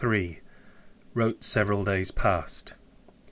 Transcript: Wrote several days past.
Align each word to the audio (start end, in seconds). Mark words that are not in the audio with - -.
Wrote 1.13 1.43
several 1.43 1.83
days 1.83 2.09
past. 2.09 2.73